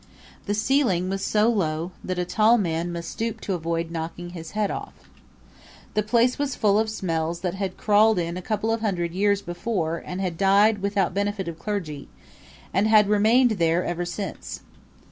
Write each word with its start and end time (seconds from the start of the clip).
The 0.47 0.55
ceiling 0.55 1.09
was 1.09 1.23
so 1.23 1.47
low 1.47 1.91
that 2.03 2.17
a 2.17 2.25
tall 2.25 2.57
man 2.57 2.91
must 2.91 3.11
stoop 3.11 3.39
to 3.41 3.53
avoid 3.53 3.91
knocking 3.91 4.31
his 4.31 4.49
head 4.57 4.71
off. 4.71 4.93
The 5.93 6.01
place 6.01 6.39
was 6.39 6.55
full 6.55 6.79
of 6.79 6.89
smells 6.89 7.41
that 7.41 7.53
had 7.53 7.77
crawled 7.77 8.17
in 8.17 8.35
a 8.35 8.41
couple 8.41 8.73
of 8.73 8.81
hundred 8.81 9.11
years 9.13 9.43
before 9.43 10.01
and 10.03 10.19
had 10.19 10.39
died 10.39 10.79
without 10.81 11.13
benefit 11.13 11.47
of 11.47 11.59
clergy, 11.59 12.07
and 12.73 12.87
had 12.87 13.09
remained 13.09 13.51
there 13.61 13.85
ever 13.85 14.03
since. 14.05 14.61